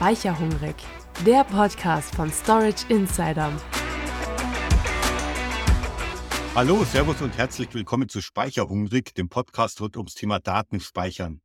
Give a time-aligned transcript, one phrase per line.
[0.00, 0.76] Speicherhungrig,
[1.26, 3.52] der Podcast von Storage Insider.
[6.54, 11.42] Hallo, Servus und herzlich willkommen zu Speicherhungrig, dem Podcast rund ums Thema Datenspeichern.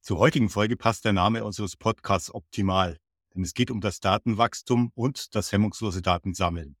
[0.00, 2.98] Zur heutigen Folge passt der Name unseres Podcasts optimal,
[3.34, 6.76] denn es geht um das Datenwachstum und das hemmungslose Datensammeln.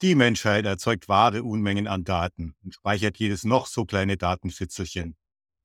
[0.00, 5.16] Die Menschheit erzeugt wahre Unmengen an Daten und speichert jedes noch so kleine Datenfitzelchen.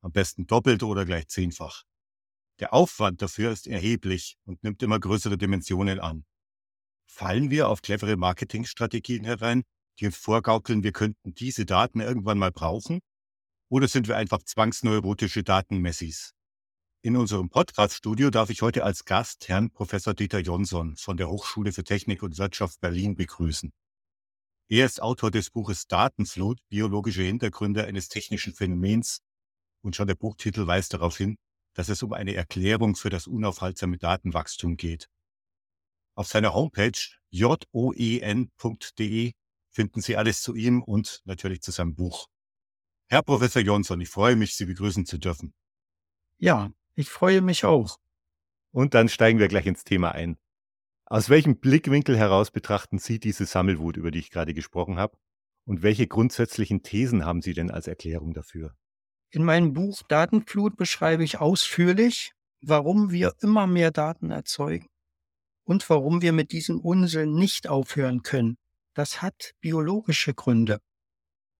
[0.01, 1.83] Am besten doppelt oder gleich zehnfach.
[2.59, 6.25] Der Aufwand dafür ist erheblich und nimmt immer größere Dimensionen an.
[7.05, 9.63] Fallen wir auf clevere Marketingstrategien herein,
[9.99, 12.99] die uns vorgaukeln, wir könnten diese Daten irgendwann mal brauchen?
[13.69, 16.33] Oder sind wir einfach zwangsneurotische Datenmessis?
[17.03, 21.71] In unserem Podcast-Studio darf ich heute als Gast Herrn Professor Dieter Jonsson von der Hochschule
[21.71, 23.71] für Technik und Wirtschaft Berlin begrüßen.
[24.69, 29.21] Er ist Autor des Buches Datenflut, biologische Hintergründe eines technischen Phänomens.
[29.81, 31.37] Und schon der Buchtitel weist darauf hin,
[31.77, 35.11] dass es um eine Erklärung für das unaufhaltsame Datenwachstum geht.
[36.15, 36.97] Auf seiner Homepage
[37.29, 39.33] joen.de
[39.69, 42.29] finden Sie alles zu ihm und natürlich zu seinem Buch.
[43.09, 45.53] Herr Professor Jonsson, ich freue mich, Sie begrüßen zu dürfen.
[46.39, 47.99] Ja, ich freue mich auch.
[48.71, 50.39] Und dann steigen wir gleich ins Thema ein.
[51.05, 55.15] Aus welchem Blickwinkel heraus betrachten Sie diese Sammelwut, über die ich gerade gesprochen habe?
[55.63, 58.75] Und welche grundsätzlichen Thesen haben Sie denn als Erklärung dafür?
[59.31, 64.87] In meinem Buch Datenflut beschreibe ich ausführlich, warum wir immer mehr Daten erzeugen
[65.65, 68.57] und warum wir mit diesem Unsinn nicht aufhören können.
[68.93, 70.79] Das hat biologische Gründe.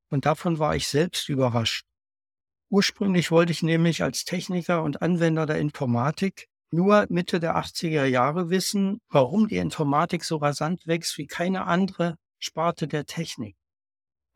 [0.10, 1.86] Und davon war ich selbst überrascht.
[2.70, 8.50] Ursprünglich wollte ich nämlich als Techniker und Anwender der Informatik nur Mitte der 80er Jahre
[8.50, 13.56] wissen, warum die Informatik so rasant wächst wie keine andere Sparte der Technik.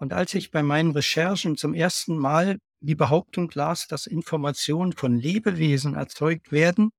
[0.02, 5.16] Und als ich bei meinen Recherchen zum ersten Mal die Behauptung las, dass Informationen von
[5.16, 6.90] Lebewesen erzeugt werden,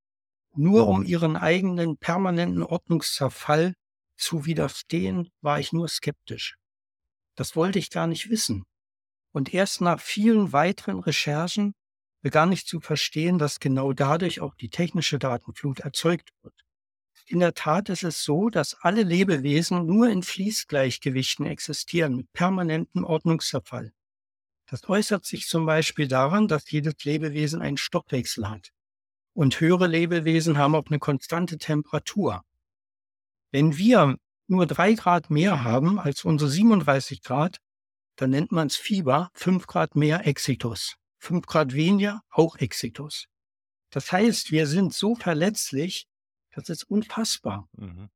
[0.55, 3.75] nur um ihren eigenen permanenten Ordnungszerfall
[4.17, 6.55] zu widerstehen, war ich nur skeptisch.
[7.35, 8.67] Das wollte ich gar nicht wissen.
[9.33, 11.75] Und erst nach vielen weiteren Recherchen
[12.21, 16.55] begann ich zu verstehen, dass genau dadurch auch die technische Datenflut erzeugt wird.
[17.27, 23.05] In der Tat ist es so, dass alle Lebewesen nur in Fließgleichgewichten existieren, mit permanentem
[23.05, 23.93] Ordnungszerfall.
[24.67, 28.73] Das äußert sich zum Beispiel daran, dass jedes Lebewesen einen Stoffwechsel hat.
[29.35, 32.45] Und höhere Lebewesen haben auch eine konstante Temperatur.
[33.51, 34.17] Wenn wir
[34.47, 37.59] nur drei Grad mehr haben als unsere 37 Grad,
[38.17, 40.97] dann nennt man es Fieber, fünf Grad mehr Exitus.
[41.23, 43.29] 5 Grad weniger, auch Exitus.
[43.91, 46.09] Das heißt, wir sind so verletzlich,
[46.53, 47.69] das ist unfassbar.
[47.73, 48.09] Mhm.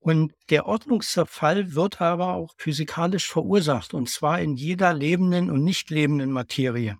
[0.00, 5.90] Und der Ordnungszerfall wird aber auch physikalisch verursacht, und zwar in jeder lebenden und nicht
[5.90, 6.98] lebenden Materie.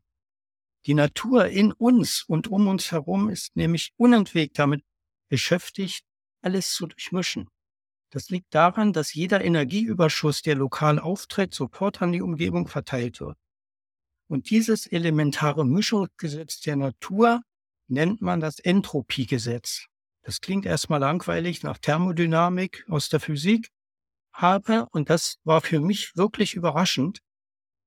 [0.86, 4.82] Die Natur in uns und um uns herum ist nämlich unentwegt damit
[5.28, 6.04] beschäftigt,
[6.40, 7.48] alles zu durchmischen.
[8.10, 13.36] Das liegt daran, dass jeder Energieüberschuss, der lokal auftritt, sofort an die Umgebung verteilt wird.
[14.28, 17.42] Und dieses elementare Mischungsgesetz der Natur
[17.88, 19.86] nennt man das Entropiegesetz.
[20.28, 23.70] Das klingt erstmal langweilig nach Thermodynamik aus der Physik,
[24.30, 27.20] aber, und das war für mich wirklich überraschend,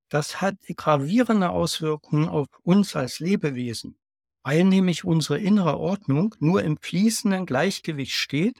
[0.09, 3.95] das hat gravierende Auswirkungen auf uns als Lebewesen,
[4.41, 8.57] weil nämlich unsere innere Ordnung nur im fließenden Gleichgewicht steht,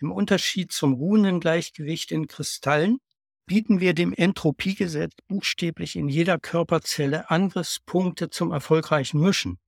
[0.00, 2.98] im Unterschied zum ruhenden Gleichgewicht in Kristallen,
[3.46, 9.58] bieten wir dem Entropiegesetz buchstäblich in jeder Körperzelle Angriffspunkte zum erfolgreichen Mischen.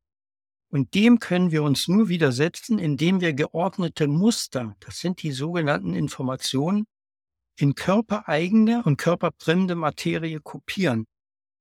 [0.70, 5.94] Und dem können wir uns nur widersetzen, indem wir geordnete Muster, das sind die sogenannten
[5.94, 6.86] Informationen,
[7.56, 11.06] in körpereigene und körperfremde Materie kopieren.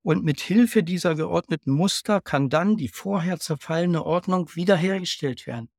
[0.02, 5.70] Und mit Hilfe dieser geordneten Muster kann dann die vorher zerfallene Ordnung wiederhergestellt werden.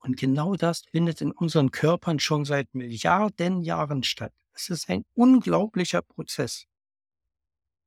[0.00, 4.32] Und genau das findet in unseren Körpern schon seit Milliarden Jahren statt.
[4.52, 6.66] Es ist ein unglaublicher Prozess.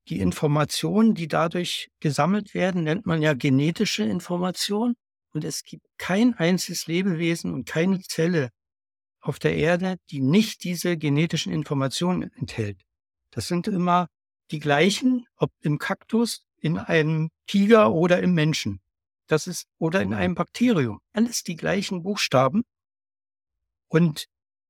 [0.09, 4.95] Die Informationen, die dadurch gesammelt werden, nennt man ja genetische Information.
[5.31, 8.49] Und es gibt kein einziges Lebewesen und keine Zelle
[9.21, 12.81] auf der Erde, die nicht diese genetischen Informationen enthält.
[13.31, 14.07] Das sind immer
[14.49, 18.81] die gleichen, ob im Kaktus, in einem Tiger oder im Menschen.
[19.27, 20.99] Das ist, oder in einem Bakterium.
[21.13, 22.63] Alles die gleichen Buchstaben.
[23.87, 24.25] Und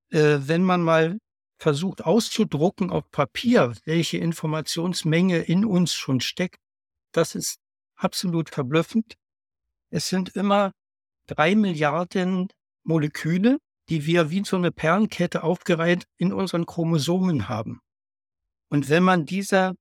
[0.09, 1.17] äh, wenn man mal
[1.59, 6.59] versucht auszudrucken auf Papier, welche Informationsmenge in uns schon steckt,
[7.11, 7.59] das ist
[7.95, 9.15] absolut verblüffend.
[9.91, 10.71] Es sind immer
[11.27, 12.47] drei Milliarden
[12.83, 13.59] Moleküle,
[13.89, 17.81] die wir wie so eine Perlenkette aufgereiht in unseren Chromosomen haben.
[18.69, 19.75] Und wenn man diese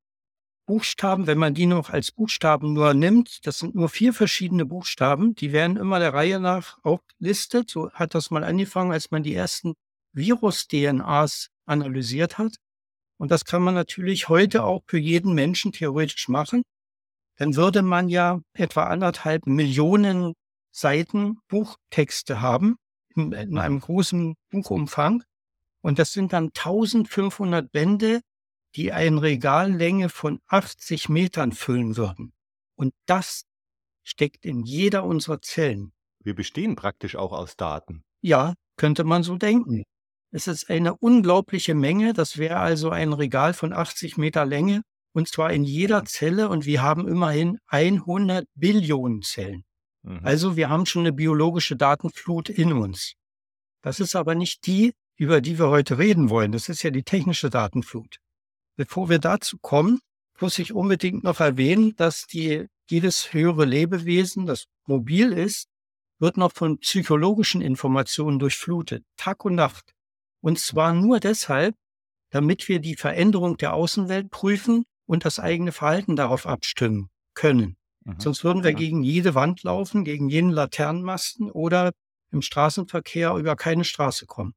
[0.67, 5.35] Buchstaben, wenn man die noch als Buchstaben nur nimmt, das sind nur vier verschiedene Buchstaben,
[5.35, 7.71] die werden immer der Reihe nach aufgelistet.
[7.71, 9.75] So hat das mal angefangen, als man die ersten
[10.19, 12.57] Virus-DNAs analysiert hat.
[13.19, 16.63] Und das kann man natürlich heute auch für jeden Menschen theoretisch machen.
[17.37, 20.35] Dann würde man ja etwa anderthalb Millionen
[20.71, 22.77] Seiten Buchtexte haben
[23.15, 25.23] in, in einem großen Buchumfang.
[25.81, 28.21] Und das sind dann 1500 Bände,
[28.75, 32.33] die eine Regallänge von 80 Metern füllen würden.
[32.77, 33.45] Und das
[34.05, 35.93] steckt in jeder unserer Zellen.
[36.23, 38.03] Wir bestehen praktisch auch aus Daten.
[38.21, 39.85] Ja, könnte man so denken.
[40.31, 42.13] Es ist eine unglaubliche Menge.
[42.13, 44.83] Das wäre also ein Regal von 80 Meter Länge
[45.13, 49.65] und zwar in jeder Zelle und wir haben immerhin 100 Billionen Zellen.
[50.03, 50.21] Mhm.
[50.23, 53.15] Also wir haben schon eine biologische Datenflut in uns.
[53.83, 56.53] Das ist aber nicht die, über die wir heute reden wollen.
[56.53, 58.19] Das ist ja die technische Datenflut.
[58.77, 60.01] Bevor wir dazu kommen,
[60.41, 65.69] muss ich unbedingt noch erwähnen, dass die, jedes höhere Lebewesen, das mobil ist,
[66.21, 69.95] wird noch von psychologischen Informationen durchflutet, Tag und Nacht.
[70.41, 71.77] Und zwar nur deshalb,
[72.31, 77.77] damit wir die Veränderung der Außenwelt prüfen und das eigene Verhalten darauf abstimmen können.
[78.05, 78.21] Mhm.
[78.21, 78.77] Sonst würden wir ja.
[78.77, 81.93] gegen jede Wand laufen, gegen jeden Laternenmasten oder
[82.31, 84.55] im Straßenverkehr über keine Straße kommen.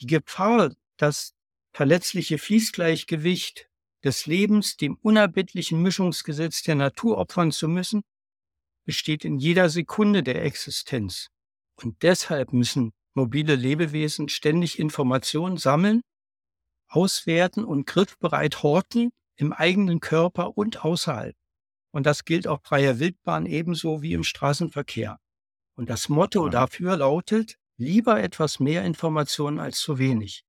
[0.00, 1.34] Die Gefahr, dass
[1.72, 3.68] verletzliche Fließgleichgewicht
[4.02, 8.02] des Lebens dem unerbittlichen Mischungsgesetz der Natur opfern zu müssen,
[8.84, 11.28] besteht in jeder Sekunde der Existenz.
[11.74, 16.02] Und deshalb müssen mobile Lebewesen ständig Informationen sammeln,
[16.88, 21.34] auswerten und griffbereit horten im eigenen Körper und außerhalb.
[21.90, 25.18] Und das gilt auf freier Wildbahn ebenso wie im Straßenverkehr.
[25.76, 30.42] Und das Motto dafür lautet, lieber etwas mehr Informationen als zu wenig.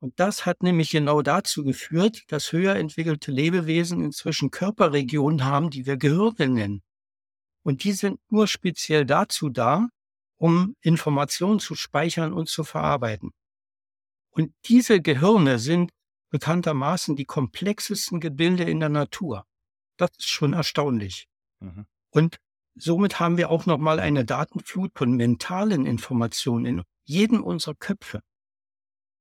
[0.00, 5.86] Und das hat nämlich genau dazu geführt, dass höher entwickelte Lebewesen inzwischen Körperregionen haben, die
[5.86, 6.82] wir Gehirne nennen.
[7.62, 9.88] Und die sind nur speziell dazu da,
[10.36, 13.32] um Informationen zu speichern und zu verarbeiten.
[14.30, 15.92] Und diese Gehirne sind
[16.30, 19.46] bekanntermaßen die komplexesten Gebilde in der Natur.
[19.96, 21.28] Das ist schon erstaunlich.
[21.60, 21.86] Mhm.
[22.10, 22.38] Und
[22.74, 28.20] somit haben wir auch nochmal eine Datenflut von mentalen Informationen in jedem unserer Köpfe.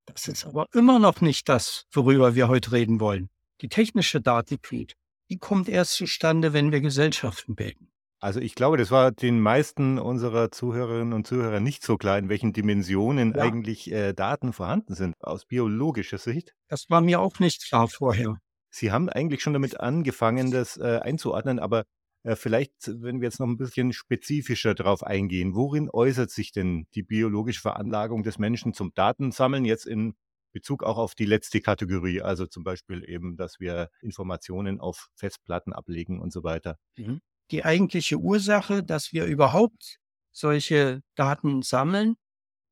[0.06, 3.30] Das ist aber immer noch nicht das, worüber wir heute reden wollen.
[3.62, 4.94] Die technische Datenflut,
[5.30, 7.93] die kommt erst zustande, wenn wir Gesellschaften bilden.
[8.24, 12.30] Also ich glaube, das war den meisten unserer Zuhörerinnen und Zuhörer nicht so klar, in
[12.30, 13.42] welchen Dimensionen ja.
[13.42, 16.56] eigentlich äh, Daten vorhanden sind, aus biologischer Sicht.
[16.70, 18.38] Das war mir auch nicht klar vorher.
[18.70, 21.84] Sie haben eigentlich schon damit angefangen, das äh, einzuordnen, aber
[22.24, 26.88] äh, vielleicht, wenn wir jetzt noch ein bisschen spezifischer darauf eingehen, worin äußert sich denn
[26.96, 30.16] die biologische Veranlagung des Menschen zum Datensammeln jetzt in
[30.54, 35.74] Bezug auch auf die letzte Kategorie, also zum Beispiel eben, dass wir Informationen auf Festplatten
[35.74, 36.78] ablegen und so weiter.
[36.96, 37.20] Mhm.
[37.52, 40.00] Die eigentliche Ursache, dass wir überhaupt
[40.32, 42.16] solche Daten sammeln,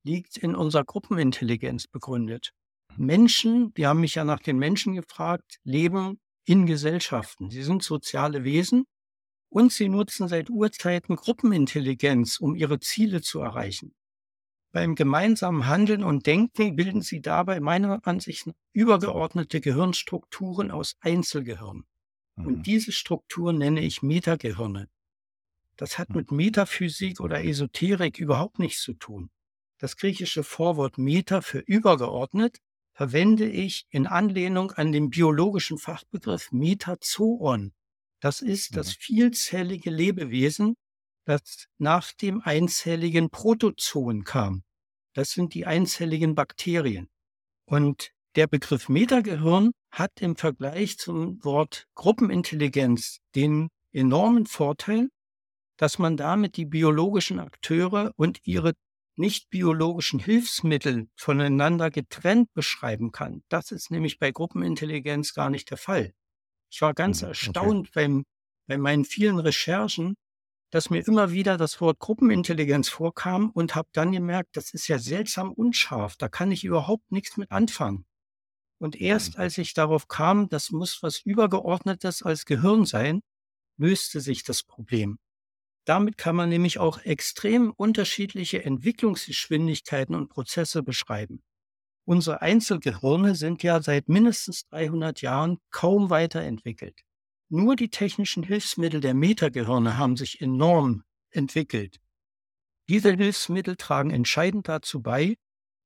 [0.04, 2.54] liegt in unserer Gruppenintelligenz begründet.
[2.98, 7.50] Menschen, die haben mich ja nach den Menschen gefragt, leben in Gesellschaften.
[7.50, 8.86] Sie sind soziale Wesen
[9.50, 13.94] und sie nutzen seit Urzeiten Gruppenintelligenz, um ihre Ziele zu erreichen.
[14.74, 21.84] Beim gemeinsamen Handeln und Denken bilden sie dabei meiner Ansicht nach übergeordnete Gehirnstrukturen aus Einzelgehirn.
[22.36, 22.46] Mhm.
[22.46, 24.90] Und diese Strukturen nenne ich Metagehirne.
[25.78, 26.18] Das hat mhm.
[26.18, 29.30] mit Metaphysik oder Esoterik überhaupt nichts zu tun.
[29.78, 32.60] Das griechische Vorwort Meta für übergeordnet
[32.94, 37.74] verwende ich in Anlehnung an den biologischen Fachbegriff Metazoon.
[38.20, 39.00] Das ist das mhm.
[39.00, 40.76] vielzellige Lebewesen,
[41.26, 44.64] das nach dem einzelligen Protozoon kam.
[45.14, 47.10] Das sind die einzelligen Bakterien.
[47.66, 55.10] Und der Begriff Metagehirn hat im Vergleich zum Wort Gruppenintelligenz den enormen Vorteil,
[55.78, 58.74] dass man damit die biologischen Akteure und ihre
[59.18, 63.44] nicht biologischen Hilfsmittel voneinander getrennt beschreiben kann.
[63.50, 66.14] Das ist nämlich bei Gruppenintelligenz gar nicht der Fall.
[66.72, 67.92] Ich war ganz mhm, erstaunt okay.
[67.94, 68.24] beim,
[68.68, 70.16] bei meinen vielen Recherchen,
[70.70, 74.98] dass mir immer wieder das Wort Gruppenintelligenz vorkam und habe dann gemerkt, das ist ja
[74.98, 78.06] seltsam unscharf, da kann ich überhaupt nichts mit anfangen.
[78.82, 79.42] Und erst mhm.
[79.42, 83.22] als ich darauf kam, das muss was Übergeordnetes als Gehirn sein,
[83.78, 85.20] löste sich das Problem.
[85.86, 91.44] Damit kann man nämlich auch extrem unterschiedliche Entwicklungsgeschwindigkeiten und Prozesse beschreiben.
[92.06, 97.02] Unsere Einzelgehirne sind ja seit mindestens 300 Jahren kaum weiterentwickelt.
[97.50, 102.00] Nur die technischen Hilfsmittel der Metagehirne haben sich enorm entwickelt.
[102.90, 105.36] Diese Hilfsmittel tragen entscheidend dazu bei,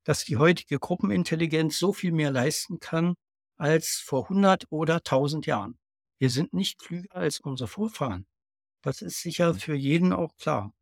[0.05, 3.15] dass die heutige Gruppenintelligenz so viel mehr leisten kann
[3.57, 5.77] als vor 100 oder 1000 Jahren.
[6.19, 8.25] Wir sind nicht klüger als unsere Vorfahren.
[8.81, 9.59] Das ist sicher Mhm.
[9.59, 10.73] für jeden auch klar.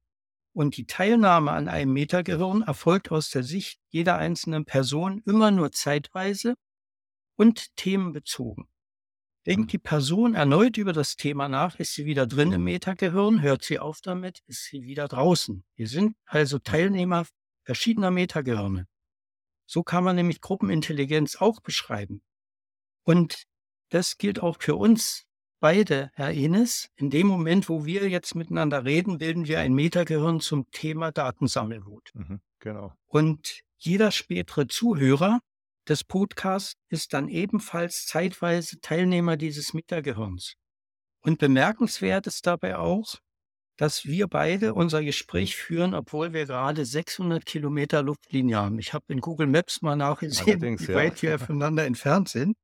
[0.54, 5.72] Und die Teilnahme an einem Metagehirn erfolgt aus der Sicht jeder einzelnen Person immer nur
[5.72, 6.56] zeitweise
[7.36, 8.68] und themenbezogen.
[9.46, 9.68] Denkt Mhm.
[9.70, 13.80] die Person erneut über das Thema nach, ist sie wieder drin im Metagehirn, hört sie
[13.80, 15.64] auf damit, ist sie wieder draußen.
[15.76, 17.26] Wir sind also Teilnehmer
[17.66, 18.88] verschiedener Metagehirne.
[19.66, 22.22] So kann man nämlich Gruppenintelligenz auch beschreiben.
[23.04, 23.44] Und
[23.90, 25.26] das gilt auch für uns
[25.60, 26.90] beide, Herr Enes.
[26.96, 32.12] In dem Moment, wo wir jetzt miteinander reden, bilden wir ein Metagehirn zum Thema Datensammelwut.
[32.14, 32.42] Mhm.
[32.60, 32.94] Genau.
[33.08, 35.40] Und jeder spätere Zuhörer
[35.88, 40.56] des Podcasts ist dann ebenfalls zeitweise Teilnehmer dieses Metagehirns.
[41.22, 43.16] Und bemerkenswert ist dabei auch,
[43.78, 48.80] dass wir beide unser Gespräch führen, obwohl wir gerade 600 Kilometer Luftlinie haben.
[48.80, 50.98] Ich habe in Google Maps mal nachgesehen, Allerdings, wie ja.
[50.98, 52.56] weit wir voneinander entfernt sind.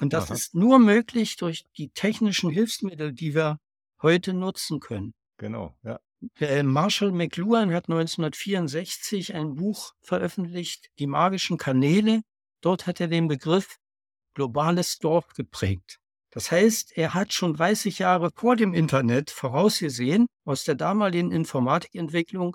[0.00, 0.34] Und das Aha.
[0.34, 3.58] ist nur möglich durch die technischen Hilfsmittel, die wir
[4.00, 5.12] heute nutzen können.
[5.36, 5.76] Genau.
[5.82, 6.00] Ja.
[6.40, 12.22] Der Marshall McLuhan hat 1964 ein Buch veröffentlicht, Die magischen Kanäle.
[12.60, 13.76] Dort hat er den Begriff
[14.34, 16.00] globales Dorf geprägt.
[16.38, 22.54] Das heißt, er hat schon 30 Jahre vor dem Internet vorausgesehen, aus der damaligen Informatikentwicklung,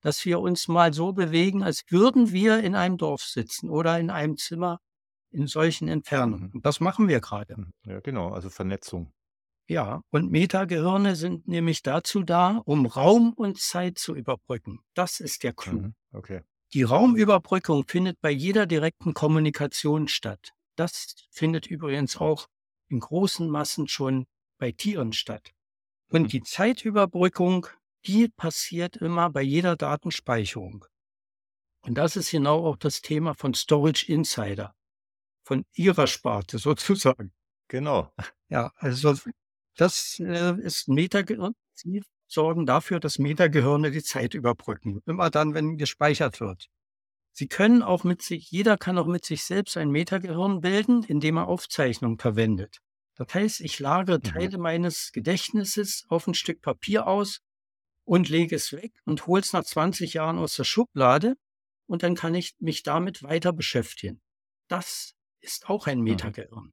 [0.00, 4.08] dass wir uns mal so bewegen, als würden wir in einem Dorf sitzen oder in
[4.08, 4.78] einem Zimmer
[5.30, 6.46] in solchen Entfernungen.
[6.46, 6.52] Mhm.
[6.54, 7.54] Und das machen wir gerade.
[7.58, 7.72] Mhm.
[7.84, 8.30] Ja, genau.
[8.30, 9.12] Also Vernetzung.
[9.68, 14.78] Ja, und Metagehirne sind nämlich dazu da, um Raum und Zeit zu überbrücken.
[14.94, 15.80] Das ist der Clou.
[15.80, 15.94] Mhm.
[16.14, 16.40] Okay.
[16.72, 20.54] Die Raumüberbrückung findet bei jeder direkten Kommunikation statt.
[20.76, 22.48] Das findet übrigens auch
[22.88, 24.26] in großen Massen schon
[24.58, 25.52] bei Tieren statt.
[26.08, 26.16] Mhm.
[26.16, 27.66] Und die Zeitüberbrückung,
[28.06, 30.84] die passiert immer bei jeder Datenspeicherung.
[31.82, 34.74] Und das ist genau auch das Thema von Storage Insider,
[35.44, 37.32] von ihrer Sparte sozusagen.
[37.68, 38.12] Genau.
[38.48, 39.14] Ja, also
[39.76, 41.54] das äh, ist Metagehirn.
[41.74, 45.02] Sie sorgen dafür, dass Metagehirne die Zeit überbrücken.
[45.06, 46.68] Immer dann, wenn gespeichert wird.
[47.38, 51.36] Sie können auch mit sich, jeder kann auch mit sich selbst ein Metagehirn bilden, indem
[51.36, 52.78] er Aufzeichnungen verwendet.
[53.14, 54.22] Das heißt, ich lagere Mhm.
[54.24, 57.38] Teile meines Gedächtnisses auf ein Stück Papier aus
[58.02, 61.36] und lege es weg und hole es nach 20 Jahren aus der Schublade
[61.86, 64.20] und dann kann ich mich damit weiter beschäftigen.
[64.66, 66.72] Das ist auch ein Metagehirn.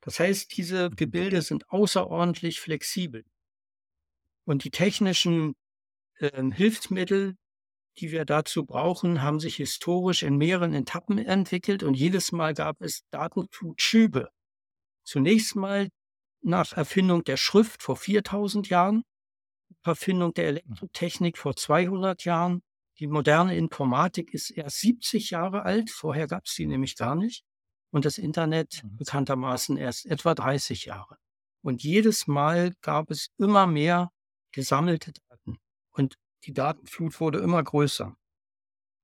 [0.00, 3.24] Das heißt, diese Gebilde sind außerordentlich flexibel.
[4.44, 5.54] Und die technischen
[6.18, 7.36] äh, Hilfsmittel,
[7.98, 12.80] die wir dazu brauchen, haben sich historisch in mehreren Etappen entwickelt und jedes Mal gab
[12.80, 14.30] es Datenflutschübe.
[15.04, 15.88] Zunächst mal
[16.42, 19.02] nach Erfindung der Schrift vor 4000 Jahren,
[19.84, 22.62] Erfindung der Elektrotechnik vor 200 Jahren.
[22.98, 27.44] Die moderne Informatik ist erst 70 Jahre alt, vorher gab es die nämlich gar nicht.
[27.90, 28.96] Und das Internet Mhm.
[28.96, 31.16] bekanntermaßen erst etwa 30 Jahre.
[31.62, 34.10] Und jedes Mal gab es immer mehr
[34.52, 35.58] gesammelte Daten.
[35.90, 38.16] Und die Datenflut wurde immer größer.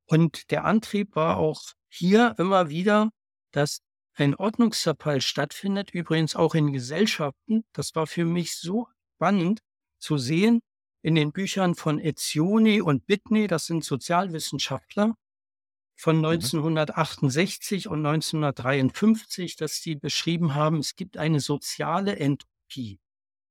[0.06, 3.10] Und der Antrieb war auch hier immer wieder,
[3.50, 3.80] dass
[4.14, 7.64] ein Ordnungszerfall stattfindet, übrigens auch in Gesellschaften.
[7.72, 9.60] Das war für mich so spannend
[9.98, 10.60] zu sehen
[11.02, 15.14] in den Büchern von Etzioni und Bitney, das sind Sozialwissenschaftler
[15.96, 23.00] von 1968 und 1953, dass die beschrieben haben, es gibt eine soziale Entropie.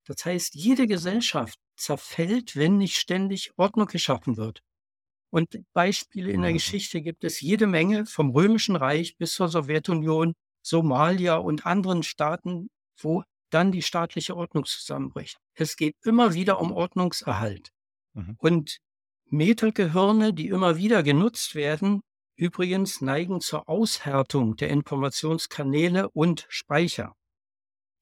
[0.06, 4.62] Das heißt, jede Gesellschaft zerfällt, wenn nicht ständig Ordnung geschaffen wird.
[5.30, 6.54] Und Beispiele in der.
[6.54, 12.70] Geschichte gibt es jede Menge, vom Römischen Reich bis zur Sowjetunion, Somalia und anderen Staaten,
[12.98, 15.38] wo dann die staatliche Ordnung zusammenbricht.
[15.54, 17.72] Es geht immer wieder um Ordnungserhalt.
[18.14, 18.36] Mhm.
[18.40, 18.78] Und
[19.26, 22.02] Metagehirne, die immer wieder genutzt werden,
[22.36, 27.16] übrigens neigen zur Aushärtung der Informationskanäle und Speicher.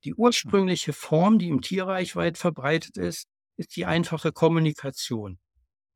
[0.03, 3.27] Die ursprüngliche Form, die im Tierreich weit verbreitet ist,
[3.59, 5.37] ist die einfache Kommunikation.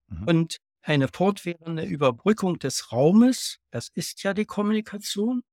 [0.08, 0.24] Mhm.
[0.28, 5.44] Und eine fortwährende Überbrückung des Raumes, das ist ja die Kommunikation,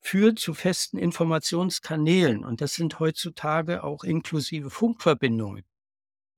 [0.00, 2.44] führt zu festen Informationskanälen.
[2.44, 5.64] Und das sind heutzutage auch inklusive Funkverbindungen.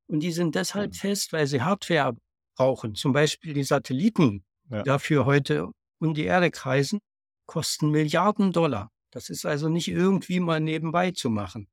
[0.09, 0.97] Und die sind deshalb Mhm.
[0.97, 2.17] fest, weil sie Hardware
[2.57, 2.95] brauchen.
[2.95, 4.83] Zum Beispiel die Satelliten, Ja.
[4.83, 6.99] die dafür heute um die Erde kreisen,
[7.47, 8.91] kosten Milliarden Dollar.
[9.11, 11.69] Das ist also nicht irgendwie mal nebenbei zu machen.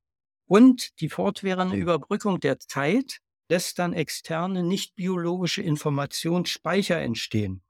[0.45, 3.17] Und die fortwährende Überbrückung der Zeit
[3.50, 7.63] lässt dann externe, nicht biologische Informationsspeicher entstehen.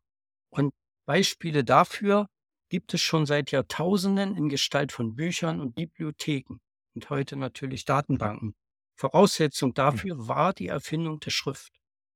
[0.49, 0.73] Und
[1.05, 2.27] Beispiele dafür
[2.69, 6.59] gibt es schon seit Jahrtausenden in Gestalt von Büchern und Bibliotheken
[6.95, 8.55] und heute natürlich Datenbanken.
[8.95, 11.73] Voraussetzung dafür war die Erfindung der Schrift.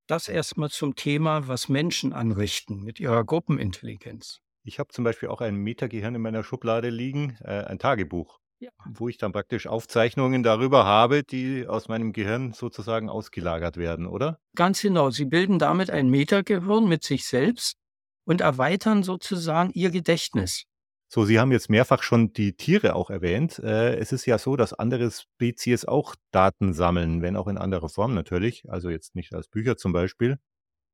[0.07, 4.39] Das erstmal zum Thema, was Menschen anrichten mit ihrer Gruppenintelligenz.
[4.63, 8.39] Ich habe zum Beispiel auch ein Metagehirn in meiner Schublade liegen, äh, ein Tagebuch.
[8.59, 8.71] Ja.
[8.85, 14.39] wo ich dann praktisch Aufzeichnungen darüber habe, die aus meinem Gehirn sozusagen ausgelagert werden, oder?
[14.55, 15.09] Ganz genau.
[15.09, 17.77] Sie bilden damit ein Metagehirn mit sich selbst
[18.25, 20.65] und erweitern sozusagen ihr Gedächtnis.
[21.07, 23.59] So, Sie haben jetzt mehrfach schon die Tiere auch erwähnt.
[23.59, 27.89] Äh, es ist ja so, dass andere Spezies auch Daten sammeln, wenn auch in anderer
[27.89, 30.39] Form natürlich, also jetzt nicht als Bücher zum Beispiel.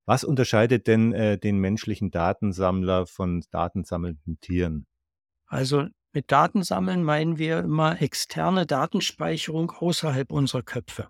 [0.05, 4.85] Was unterscheidet denn äh, den menschlichen Datensammler von datensammelnden Tieren?
[5.47, 11.09] Also mit Datensammeln meinen wir immer externe Datenspeicherung außerhalb unserer Köpfe.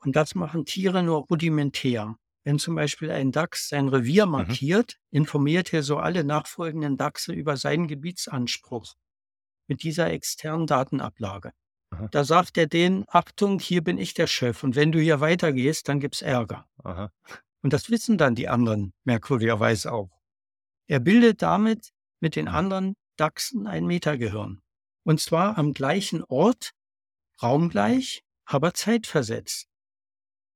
[0.00, 2.16] Und das machen Tiere nur rudimentär.
[2.44, 4.32] Wenn zum Beispiel ein Dachs sein Revier mhm.
[4.32, 5.18] markiert, mhm.
[5.18, 8.94] informiert er so alle nachfolgenden Dachse über seinen Gebietsanspruch
[9.66, 11.52] mit dieser externen Datenablage.
[11.90, 12.08] Aha.
[12.10, 15.88] Da sagt er denen, Achtung, hier bin ich der Chef und wenn du hier weitergehst,
[15.88, 16.66] dann gibt's Ärger.
[16.84, 17.10] Aha.
[17.62, 20.10] Und das wissen dann die anderen merkwürdigerweise auch.
[20.86, 21.90] Er bildet damit
[22.20, 24.62] mit den anderen Dachsen ein Metagehirn.
[25.04, 26.72] Und zwar am gleichen Ort,
[27.42, 29.68] raumgleich, aber zeitversetzt.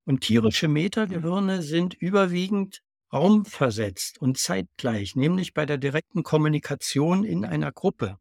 [0.04, 7.70] Und tierische Metagehirne sind überwiegend raumversetzt und zeitgleich, nämlich bei der direkten Kommunikation in einer
[7.70, 8.18] Gruppe.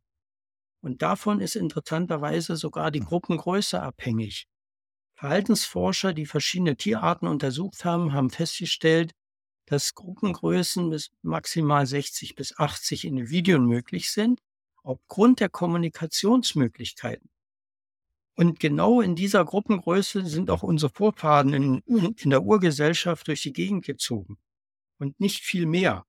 [0.81, 4.47] Und davon ist interessanterweise sogar die Gruppengröße abhängig.
[5.15, 9.11] Verhaltensforscher, die verschiedene Tierarten untersucht haben, haben festgestellt,
[9.71, 14.41] dass Gruppengrößen bis maximal 60 bis 80 Individuen möglich sind,
[14.83, 17.29] aufgrund der Kommunikationsmöglichkeiten.
[18.35, 21.77] Und genau in dieser Gruppengröße sind auch unsere Vorfahren in,
[22.17, 24.37] in der Urgesellschaft durch die Gegend gezogen.
[24.97, 26.05] Und nicht viel mehr.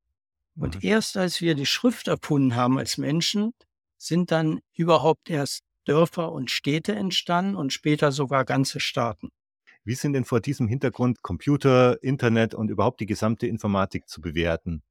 [0.56, 0.80] Und mhm.
[0.82, 3.52] erst als wir die Schrift erfunden haben als Menschen,
[3.96, 9.30] sind dann überhaupt erst Dörfer und Städte entstanden und später sogar ganze Staaten.
[9.84, 14.82] Wie sind denn vor diesem Hintergrund Computer, Internet und überhaupt die gesamte Informatik zu bewerten?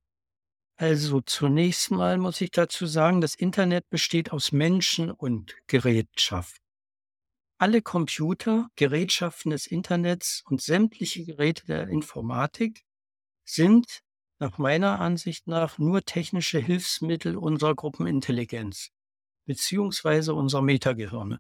[0.76, 6.58] Also zunächst mal muss ich dazu sagen, das Internet besteht aus Menschen und Gerätschaft.
[7.60, 12.84] Alle Computer, Gerätschaften des Internets und sämtliche Geräte der Informatik
[13.46, 14.02] sind
[14.40, 18.90] nach meiner Ansicht nach nur technische Hilfsmittel unserer Gruppenintelligenz
[19.46, 21.40] beziehungsweise unserer Metagehirne.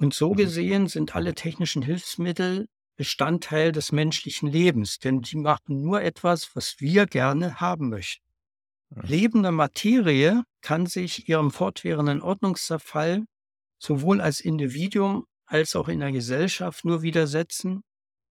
[0.00, 0.36] Und so mhm.
[0.36, 6.80] gesehen sind alle technischen Hilfsmittel Bestandteil des menschlichen Lebens, denn die machen nur etwas, was
[6.80, 8.24] wir gerne haben möchten.
[8.90, 13.24] Lebende Materie kann sich ihrem fortwährenden Ordnungszerfall
[13.78, 17.82] sowohl als Individuum als auch in der Gesellschaft nur widersetzen,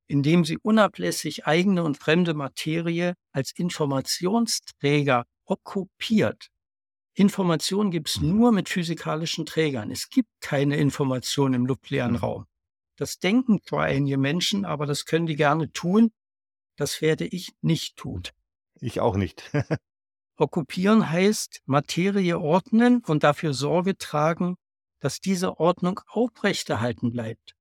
[0.08, 6.50] indem sie unablässig eigene und fremde Materie als Informationsträger okkupiert
[7.14, 9.92] Information gibt es nur mit physikalischen Trägern.
[9.92, 12.18] Es gibt keine Information im luftleeren mhm.
[12.18, 12.46] Raum.
[12.96, 16.12] Das denken zwar einige Menschen, aber das können die gerne tun.
[16.76, 18.24] Das werde ich nicht tun.
[18.80, 19.44] Ich auch nicht.
[20.38, 24.56] Okkupieren heißt Materie ordnen und dafür Sorge tragen,
[25.00, 27.56] dass diese Ordnung aufrechterhalten bleibt.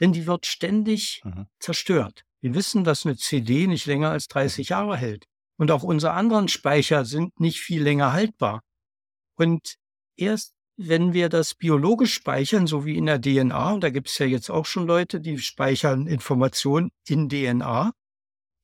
[0.00, 1.46] Denn die wird ständig mhm.
[1.58, 2.24] zerstört.
[2.40, 4.72] Wir wissen, dass eine CD nicht länger als 30 mhm.
[4.72, 5.26] Jahre hält.
[5.56, 8.62] Und auch unsere anderen Speicher sind nicht viel länger haltbar.
[9.34, 9.76] Und
[10.16, 14.18] erst wenn wir das biologisch speichern, so wie in der DNA, und da gibt es
[14.18, 17.92] ja jetzt auch schon Leute, die speichern Informationen in DNA,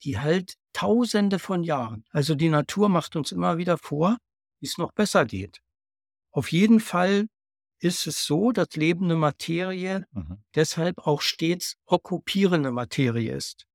[0.03, 2.05] die halt tausende von Jahren.
[2.11, 4.17] Also die Natur macht uns immer wieder vor,
[4.61, 5.61] wie es noch besser geht.
[6.31, 7.27] Auf jeden Fall
[7.81, 10.43] ist es so, dass lebende Materie mhm.
[10.55, 13.67] deshalb auch stets okkupierende Materie ist.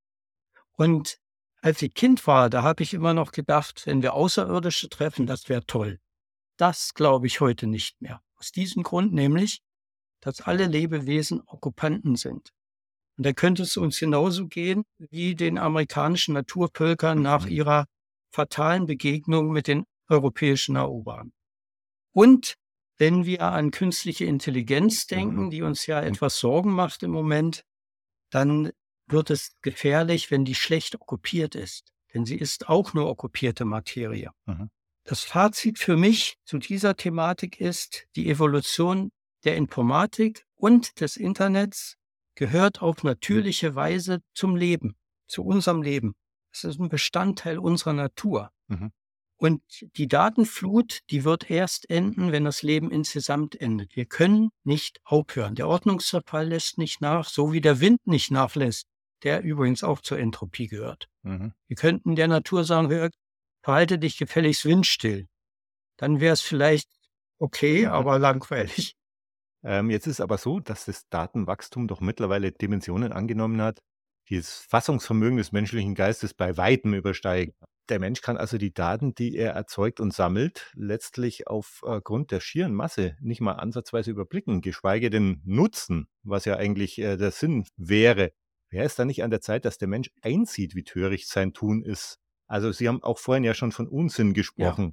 [0.72, 1.18] Und
[1.62, 5.48] als ich Kind war, da habe ich immer noch gedacht, wenn wir Außerirdische treffen, das
[5.48, 5.98] wäre toll.
[6.56, 8.22] Das glaube ich heute nicht mehr.
[8.36, 9.60] Aus diesem Grund nämlich,
[10.20, 12.50] dass alle Lebewesen Okkupanten sind.
[13.16, 17.52] Und da könnte es uns genauso gehen wie den amerikanischen Naturvölkern nach mhm.
[17.52, 17.84] ihrer
[18.32, 21.32] fatalen Begegnung mit den europäischen Eroberern.
[22.12, 22.54] Und
[22.96, 25.50] wenn wir an künstliche Intelligenz denken, mhm.
[25.50, 27.64] die uns ja etwas Sorgen macht im Moment,
[28.30, 28.70] dann
[29.06, 31.92] wird es gefährlich, wenn die schlecht okkupiert ist.
[32.12, 34.30] Denn sie ist auch nur okkupierte Materie.
[34.46, 34.70] Mhm.
[35.04, 39.12] Das Fazit für mich zu dieser Thematik ist, die Evolution
[39.44, 41.96] der Informatik und des Internets
[42.34, 46.14] gehört auf natürliche Weise zum Leben, zu unserem Leben.
[46.52, 48.50] Es ist ein Bestandteil unserer Natur.
[48.68, 48.92] Mhm.
[49.36, 49.62] Und
[49.96, 53.96] die Datenflut, die wird erst enden, wenn das Leben insgesamt endet.
[53.96, 55.54] Wir können nicht aufhören.
[55.54, 58.86] Der Ordnungszerfall lässt nicht nach, so wie der Wind nicht nachlässt,
[59.22, 61.08] der übrigens auch zur Entropie gehört.
[61.22, 61.52] Mhm.
[61.66, 63.10] Wir könnten der Natur sagen, hör,
[63.64, 65.26] verhalte dich gefälligst windstill.
[65.96, 66.90] Dann wäre es vielleicht
[67.38, 68.96] okay, aber langweilig.
[69.64, 73.80] Ähm, jetzt ist aber so, dass das Datenwachstum doch mittlerweile Dimensionen angenommen hat,
[74.28, 77.54] die das Fassungsvermögen des menschlichen Geistes bei weitem übersteigen.
[77.88, 82.74] Der Mensch kann also die Daten, die er erzeugt und sammelt, letztlich aufgrund der schieren
[82.74, 88.32] Masse nicht mal ansatzweise überblicken, geschweige denn nutzen, was ja eigentlich äh, der Sinn wäre.
[88.68, 91.82] Wäre es dann nicht an der Zeit, dass der Mensch einsieht, wie töricht sein Tun
[91.82, 92.18] ist?
[92.46, 94.84] Also Sie haben auch vorhin ja schon von Unsinn gesprochen.
[94.84, 94.92] Ja.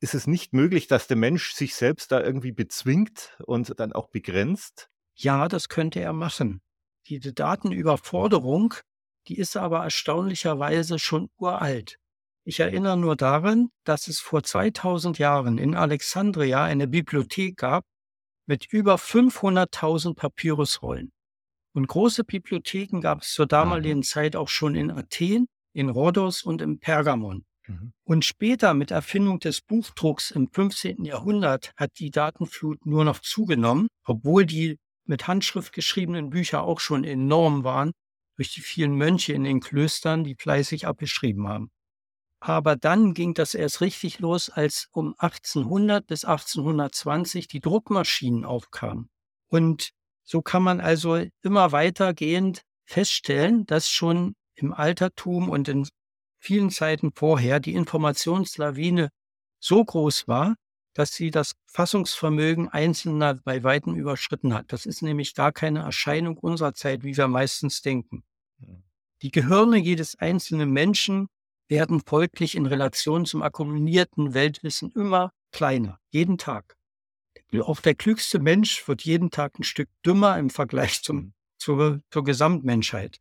[0.00, 4.08] Ist es nicht möglich, dass der Mensch sich selbst da irgendwie bezwingt und dann auch
[4.08, 4.88] begrenzt?
[5.14, 6.60] Ja, das könnte er machen.
[7.08, 8.74] Diese Datenüberforderung,
[9.26, 11.98] die ist aber erstaunlicherweise schon uralt.
[12.44, 17.84] Ich erinnere nur daran, dass es vor 2000 Jahren in Alexandria eine Bibliothek gab
[18.46, 21.12] mit über 500.000 Papyrusrollen.
[21.74, 25.46] Und große Bibliotheken gab es zur damaligen Zeit auch schon in Athen,
[25.78, 27.44] in Rhodos und im Pergamon.
[27.66, 27.92] Mhm.
[28.04, 31.04] Und später mit Erfindung des Buchdrucks im 15.
[31.04, 37.04] Jahrhundert hat die Datenflut nur noch zugenommen, obwohl die mit Handschrift geschriebenen Bücher auch schon
[37.04, 37.92] enorm waren
[38.36, 41.70] durch die vielen Mönche in den Klöstern, die fleißig abgeschrieben haben.
[42.40, 49.08] Aber dann ging das erst richtig los, als um 1800 bis 1820 die Druckmaschinen aufkamen.
[49.48, 49.90] Und
[50.22, 55.88] so kann man also immer weitergehend feststellen, dass schon im Altertum und in
[56.38, 59.10] vielen Zeiten vorher die Informationslawine
[59.60, 60.54] so groß war,
[60.94, 64.72] dass sie das Fassungsvermögen Einzelner bei weitem überschritten hat.
[64.72, 68.24] Das ist nämlich gar keine Erscheinung unserer Zeit, wie wir meistens denken.
[69.22, 71.28] Die Gehirne jedes einzelnen Menschen
[71.68, 76.76] werden folglich in Relation zum akkumulierten Weltwissen immer kleiner, jeden Tag.
[77.60, 81.32] Auch der klügste Mensch wird jeden Tag ein Stück dümmer im Vergleich zum, mhm.
[81.58, 83.20] zur, zur Gesamtmenschheit.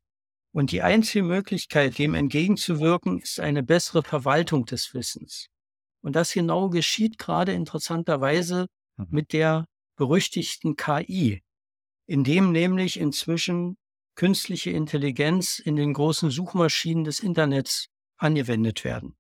[0.58, 5.50] Und die einzige Möglichkeit, dem entgegenzuwirken, ist eine bessere Verwaltung des Wissens.
[6.02, 8.66] Und das genau geschieht gerade interessanterweise
[8.96, 9.06] mhm.
[9.12, 9.68] mit der
[9.98, 11.44] berüchtigten KI,
[12.08, 13.78] indem nämlich inzwischen
[14.16, 19.16] künstliche Intelligenz in den großen Suchmaschinen des Internets angewendet werden.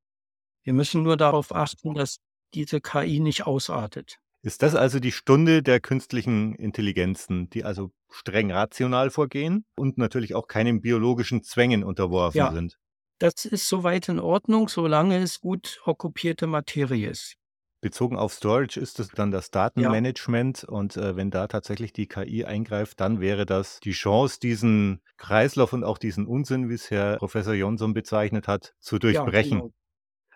[0.63, 2.17] Wir müssen nur darauf achten, dass
[2.55, 4.17] diese KI nicht ausartet.
[4.41, 10.35] Ist das also die Stunde der künstlichen Intelligenzen, die also streng rational vorgehen und natürlich
[10.35, 12.77] auch keinen biologischen Zwängen unterworfen ja, sind?
[13.19, 17.35] Das ist soweit in Ordnung, solange es gut okkupierte Materie ist.
[17.81, 20.69] Bezogen auf Storage ist es dann das Datenmanagement ja.
[20.69, 25.73] und äh, wenn da tatsächlich die KI eingreift, dann wäre das die Chance, diesen Kreislauf
[25.73, 29.57] und auch diesen Unsinn, wie es Herr Professor Jonsson bezeichnet hat, zu durchbrechen.
[29.57, 29.73] Ja, genau.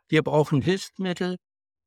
[0.07, 1.38] Wir brauchen Hilfsmittel,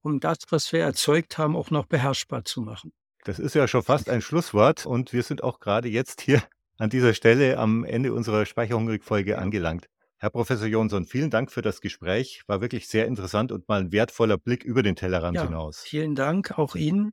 [0.03, 2.93] um das, was wir erzeugt haben, auch noch beherrschbar zu machen.
[3.25, 6.43] Das ist ja schon fast ein Schlusswort und wir sind auch gerade jetzt hier
[6.79, 9.89] an dieser Stelle am Ende unserer Speicherhungrig-Folge angelangt.
[10.19, 12.43] Herr Professor Jonsson, vielen Dank für das Gespräch.
[12.47, 15.81] War wirklich sehr interessant und mal ein wertvoller Blick über den Tellerrand ja, hinaus.
[15.81, 17.13] Vielen Dank auch Ihnen.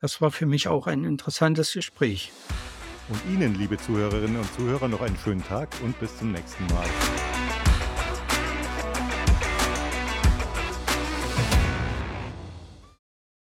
[0.00, 2.32] Das war für mich auch ein interessantes Gespräch.
[3.08, 6.86] Und Ihnen, liebe Zuhörerinnen und Zuhörer, noch einen schönen Tag und bis zum nächsten Mal.